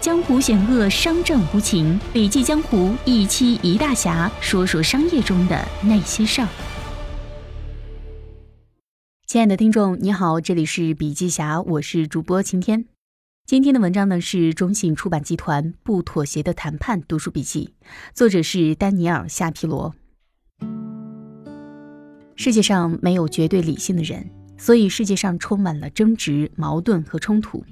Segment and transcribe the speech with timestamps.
[0.00, 2.00] 江湖险恶，商战无情。
[2.10, 6.48] 笔记江湖一期一大侠，说说商业中的那些事儿。
[9.26, 12.86] 亲爱的听众，你好，这里是笔记侠，我是主播晴天。
[13.46, 17.74] 今天的文章呢是中信出版集团《不妥协的谈判》读书笔记，
[18.14, 19.94] 作者是丹尼尔·夏皮罗。
[22.36, 27.62] 世界上没有绝对理性的人，所以世界上充满了争执、矛盾和冲突。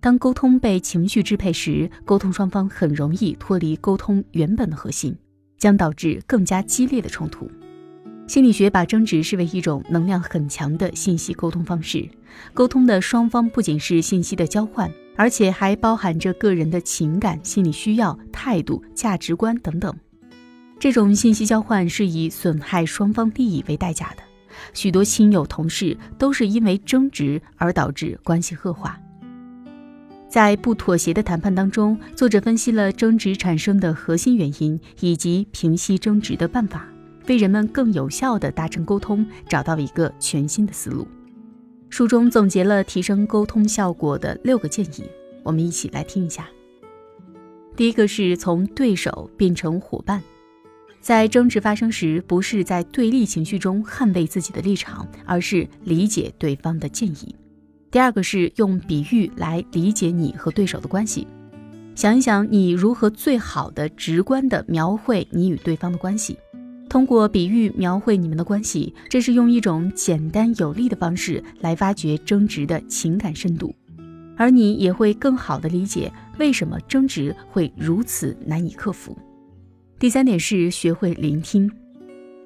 [0.00, 5.16] 当沟通被情绪支配时，沟通双方很容易脱离沟通原本的核心，
[5.58, 7.50] 将导致更加激烈的冲突。
[8.28, 12.08] 心理学把争执视为一种能量很强的信息沟通方式。
[12.52, 19.94] 沟通的双方不仅是信息的交换，而且还包含着个人的情感、心理需要、态度、价值观等等。
[20.78, 24.22] 这种信息交换是以损害双方利益为代价的。
[24.74, 28.98] 许多亲友、同事都是因为争执而导致关系恶化。
[30.36, 36.86] 在不妥协的谈判当中，作者分析了争执产生的核心原因以及平息争执的办法，
[37.26, 41.08] 为人们更有效地达成沟通找到一个全新的思路。
[41.88, 45.04] 书中总结了提升沟通效果的六个建议，
[45.42, 46.46] 我们一起来听一下。
[47.74, 50.22] 第一个是从对手变成伙伴，
[51.00, 57.34] 在争执发生时，不是在对立情绪中捍卫自己的立场，而是理解对方的建议。
[57.90, 61.26] 第二个是用比喻来理解你和对手的关系，
[61.94, 66.36] 想一想你如何最好的、直观的描绘你与对方的关系。
[66.88, 73.74] 通过比喻描绘你们的关系，这是用一种简单有力的方式来挖掘争执的情感深度，
[74.36, 79.16] 而你也会更好的理解为什么争执会如此难以克服。
[79.98, 81.70] 第三点是学会聆听。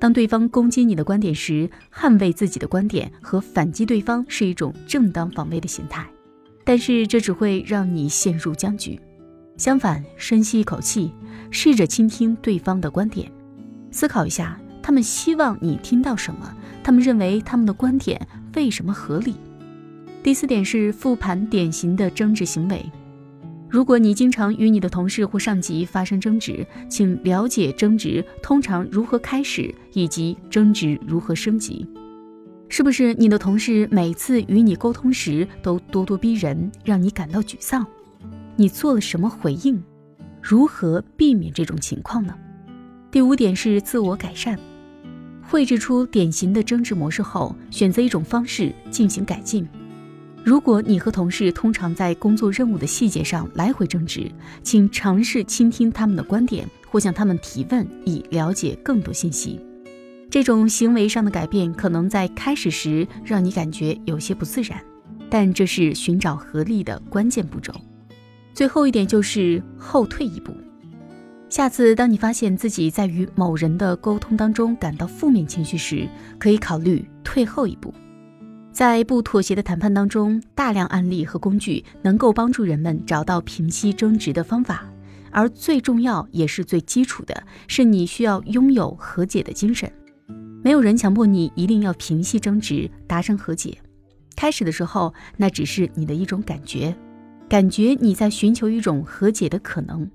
[0.00, 6.08] 当对方攻击你的观点时，捍卫自己的观点和反击对方是一种正当防卫的心态，
[6.64, 8.98] 但是这只会让你陷入僵局。
[9.58, 11.12] 相反，深吸一口气，
[11.50, 13.30] 试着倾听对方的观点，
[13.90, 16.50] 思考一下他们希望你听到什么，
[16.82, 18.26] 他们认为他们的观点
[18.56, 19.34] 为什么合理。
[20.22, 22.90] 第四点是复盘典型的争执行为。
[23.70, 31.86] 如果你经常与你的同事或上级发生争执，请了解争执通常如何开始，以及争执如何升级。
[32.68, 37.86] 是不是你的同事每次与你沟通时都咄咄逼人，让你感到沮丧？
[38.56, 39.80] 你做了什么回应？
[40.42, 42.34] 如何避免这种情况呢？
[43.12, 44.58] 第五点是自我改善，
[45.42, 49.68] 绘制出典型的争执模式后，选择一种方式进行改进。
[50.42, 54.30] 如果你和同事通常在工作任务的细节上来回争执，
[54.62, 59.60] 请尝试倾听他们的观点，或向他们提问，以了解更多信息。
[60.30, 64.80] 这种行为上的改变可能在开始时让你感觉有些不自然，
[65.28, 67.74] 但这是寻找合力的关键步骤。
[68.54, 70.54] 最后一点就是后退一步。
[71.48, 76.08] 下次当你发现自己在与某人的沟通当中感到负面情绪时，
[76.38, 77.92] 可以考虑退后一步。
[78.72, 84.90] 在不妥协的谈判当中，大量案例和工具能够帮助人们找到平息争执的方法，
[85.30, 89.90] 而最重要也是最基础的是，你需要拥有和解的精神。
[90.62, 93.76] 没有人强迫你一定要平息争执、达成和解。
[94.36, 96.94] 开始的时候，那只是你的一种感觉，
[97.48, 100.08] 感觉你在寻求一种和解的可能，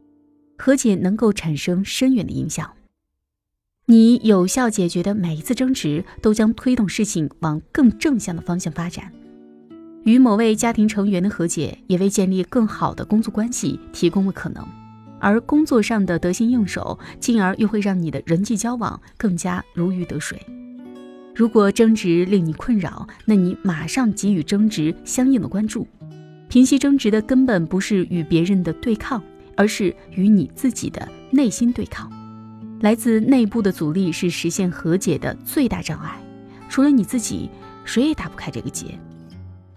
[0.58, 2.72] 和解能够产生深远的影响。
[3.88, 9.12] 你有效解决的每一次争执，都将推动事情往更正向的方向发展。
[10.06, 14.68] 与某位家庭成员的和解，也为建立更好的工作关系提供了可能。
[15.19, 20.41] 而工作上的得心应手，进而又会让你的人际交往更加如鱼得水。
[21.35, 25.88] 如果争执令你困扰，那你马上给予争执相应的关注。
[26.50, 29.22] 平息争执的根本不是与别人的对抗，
[29.56, 32.12] 而是与你自己的内心对抗。
[32.81, 36.22] 来自内部的阻力是实现和解的最大障碍，
[36.69, 37.50] 除了你自己，
[37.84, 38.97] 谁也打不开这个结。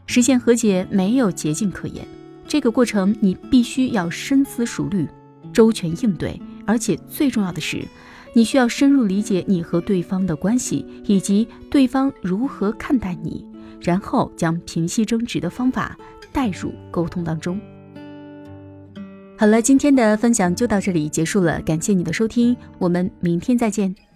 [0.07, 2.07] 实现和解没有捷径可言，
[2.47, 5.07] 这个过程你必须要深思熟虑、
[5.53, 7.87] 周全应对，而且最重要的是，
[8.35, 13.47] 你需要深入理解你和对方的关系，以及对方如何看待你，
[13.81, 15.97] 然后将平息争执的方法
[16.33, 17.61] 带入沟通当中。
[19.41, 24.08] 好了，今天的分享就到这里结束了，感谢你的收听，我们明天再见。